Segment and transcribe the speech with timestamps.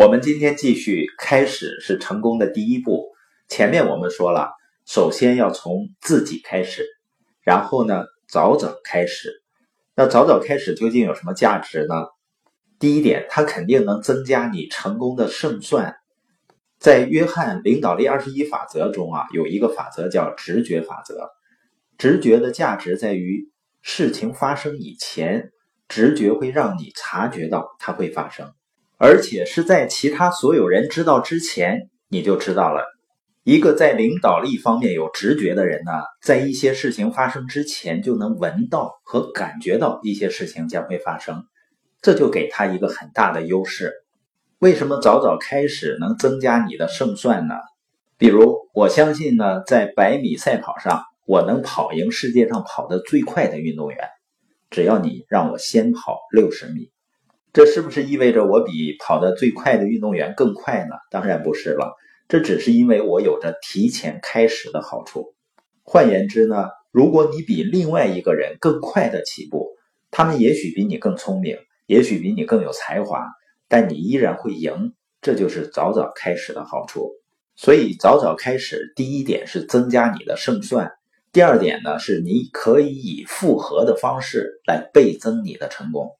[0.00, 3.10] 我们今天继续，开始是成功的第一步。
[3.48, 4.48] 前面我们说了，
[4.86, 6.86] 首先要从自己开始，
[7.42, 9.42] 然后呢，早早开始。
[9.94, 12.06] 那早早开始究竟有什么价值呢？
[12.78, 15.94] 第一点，它肯定能增加你成功的胜算。
[16.78, 21.28] 在约翰领导力二十一法则中啊，有一个法则叫直觉法则。
[21.98, 23.50] 直觉的价值在于，
[23.82, 25.50] 事情发生以前，
[25.88, 28.50] 直觉会让你察觉到它会发生。
[29.02, 32.84] 而且是在其他所有人知道之前，你就知道了。
[33.44, 41.44] 一个在领导力方面有直觉的人呢，在一些事情发生之前，就能闻到和感觉到一些事情将会发生，
[42.02, 43.90] 这就给他一个很大的优势。
[44.58, 47.54] 为什么早早开始能增加你的胜算呢？
[48.18, 53.98] 比如，我相信呢，在百米赛跑上，我能跑赢世界上跑得最快的运动员，
[54.68, 56.90] 只要你让我先跑六十米。
[57.52, 60.94] 这是不是意味着我比跑得最快的运动员更快呢？
[61.10, 61.96] 当然不是了，
[62.28, 65.34] 这只是因为我有着提前开始的好处。
[65.82, 69.70] 换言之呢，如果你比另外一个人更快的起步，
[70.12, 73.26] 他们也许比你更聪明，也许比你更有才华，
[73.68, 74.92] 但你依然会赢。
[75.20, 77.10] 这就是早早开始的好处。
[77.56, 80.92] 所以早早开始，第一点是增加你的胜算，
[81.32, 86.12] 第二点呢是你可以以复合的方式来倍增你的成功。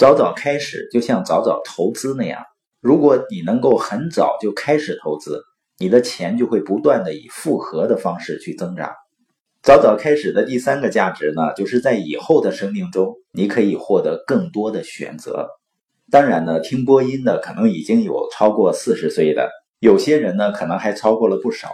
[0.00, 2.42] 早早开始，就像早早投资那样。
[2.80, 5.42] 如果你能够很早就开始投资，
[5.78, 8.94] 你的钱就会不断的以复合的方式去增长。
[9.62, 15.50] 早早开始的第三个价值呢，就是在以后的生命中，你可以获得更多的选择。
[16.10, 21.68] 当然呢，听播音的可能已经有超过四十岁的，有些人呢可能还超过了不少。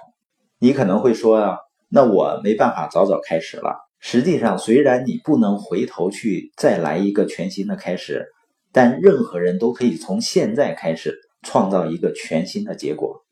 [0.58, 3.86] 你可能会说啊，那我没办法早早开始了。
[4.09, 8.29] 实际上，虽然你不能回头去再来一个全新的开始，
[8.71, 13.25] 但任何人都可以从现在开始创造一个全新的结果。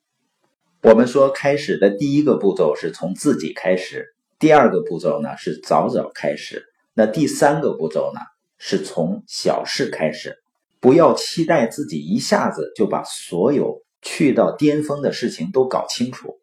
[0.82, 8.18] 我们说，开始的第一个步骤是从自己开始，第二个步骤呢是早早开始，那第三个步骤呢
[8.58, 10.38] 是从小事开始。
[10.80, 16.40] 不要期待自己一下子就把所有去到巅峰的事情都搞清楚，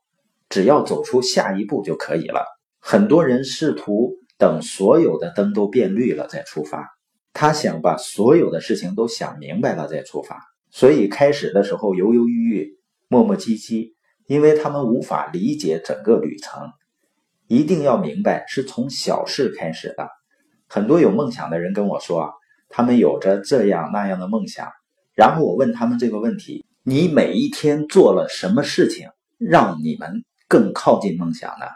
[0.48, 2.46] 只要走出下一步就可以了。
[2.80, 4.20] 很多人试图。
[4.42, 6.90] 等所有的灯都变绿了再出发，
[7.32, 10.42] 他想把所有的事情都想明白了再出发，
[10.72, 13.92] 所以开始的时候犹犹豫豫、磨磨唧唧，
[14.26, 16.72] 因为他们无法理解整个旅程。
[17.46, 20.10] 一定要明白是从小事开始的。
[20.68, 22.32] 很多有梦想的人跟我说啊，
[22.68, 24.72] 他们有着这样那样的梦想，
[25.14, 31.68] 然后我问他们这个问题：你每一天做了什么事情，让你们更靠近梦想呢？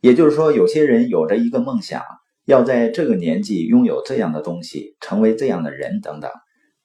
[0.00, 2.02] 也就是说，有些人有着一个梦想，
[2.44, 6.30] 要在这个年纪拥有这样的东西，成为这样的人等等。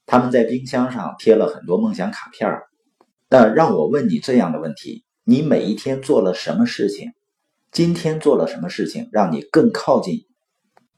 [0.06, 2.64] 他们在冰箱上贴了很多梦想卡片儿。
[3.30, 7.12] 那让我问你这样的问题：你每一天做了什么事情？
[7.72, 10.26] 今天做了什么事情，让你更靠近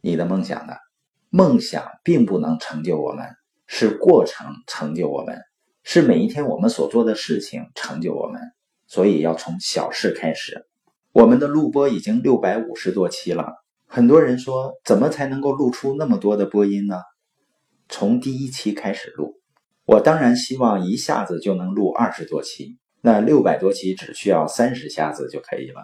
[0.01, 0.73] 你的梦想呢？
[1.29, 3.25] 梦想并不能成就我们，
[3.65, 5.37] 是过程成就我们，
[5.83, 8.41] 是每一天我们所做的事情成就我们。
[8.87, 10.65] 所以要从小事开始。
[11.17, 13.51] 我们的录播已经六百五十多期了，
[13.87, 16.97] 很多人说怎么才能够录出那么多的播音呢？
[17.89, 19.33] 从第一期开始录，
[19.85, 25.81] 我当然希望一下子就能录二十多期，那六百多期只需要三十下子就可以了。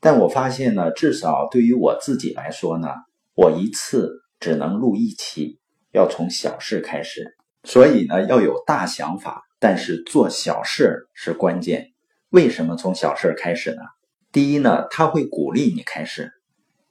[0.00, 2.88] 但我发现呢，至少对于我自己来说呢，
[3.36, 4.10] 我一次
[4.40, 5.60] 只能录一期，
[5.92, 7.36] 要从小事开始。
[7.62, 11.92] 所以呢，要有大想法，但是做小事是关键。
[12.30, 13.82] 为什么从小事开始呢？
[14.32, 16.32] 第一呢，他会鼓励你开始。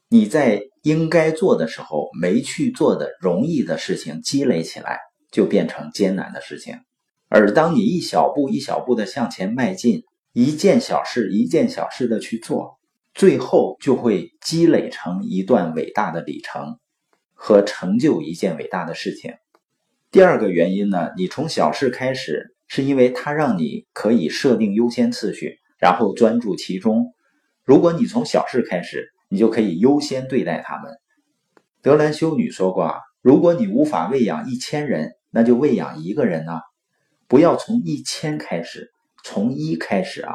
[0.09, 4.99] 你在应该做的时候没去做的容易的事情积累起来，
[5.31, 6.81] 就变成艰难的事情。
[7.29, 10.03] 而当你一小步一小步的向前迈进，
[10.33, 12.77] 一件小事一件小事的去做，
[13.15, 16.77] 最后就会积累成一段伟大的里程，
[17.33, 19.33] 和成就一件伟大的事情。
[20.11, 27.15] 第二个原因呢，你从小事开始，是因为它让你可以设定优先次序，然后专注其中。
[27.63, 30.91] 如果你从小事开始，你就可以优先对待他们。
[31.81, 36.59] 德兰修女说过啊，如果你无法喂养一千人，那就喂养一个人呢。
[37.27, 38.91] 不要从一千开始，
[39.23, 40.33] 从一开始啊。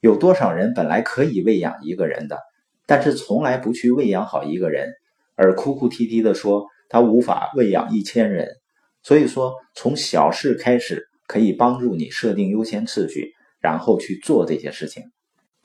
[0.00, 2.38] 有多少人本来可以喂养一个人的，
[2.86, 4.90] 但是从来不去喂养好一个人，
[5.36, 8.48] 而哭哭啼啼的说他无法喂养一千人。
[9.04, 15.04] 所以说，从小事开始可以帮助你设定优先次序，然后去做这些事情。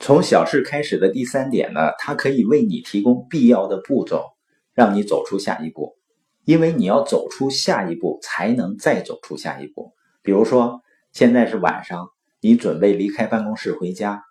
[0.00, 4.24] 从小事开始的第三点呢，它可以为你提供必要的步骤，
[4.72, 5.96] 让你走出下一步。
[6.44, 9.92] 因为你要走出下一步，才能再走出下一步。
[10.22, 10.80] 比如说，
[11.12, 12.08] 现在是晚上，
[12.40, 14.24] 你准备离开办公室回家。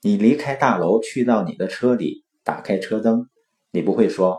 [0.00, 3.28] 你离开大楼，去到你的车里，打开车灯，
[3.72, 4.38] 你不会说：“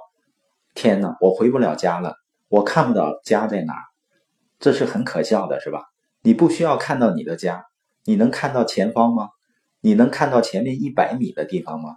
[0.73, 2.15] 天哪，我回不了家了，
[2.47, 3.73] 我看不到家在哪。”
[4.57, 5.83] 这是很可笑的，是吧？
[6.23, 7.65] 你不需要看到你的家，
[8.05, 9.29] 你能看到前方吗？
[9.81, 11.95] 你能看到前面一百米的地方吗？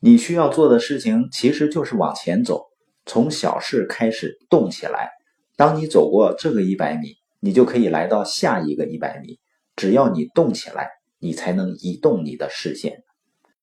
[0.00, 2.66] 你需要做的事情其实就是往前走，
[3.06, 5.10] 从小事开始动起来。
[5.56, 9.38] 当你走过这个一百米，你就可以来到下一个一百米。
[9.76, 13.02] 只要你动起来，你才能移动你的视线。